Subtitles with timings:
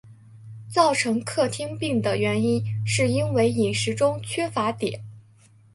[0.67, 4.99] 造成克汀病的原因是因为饮食中缺乏碘。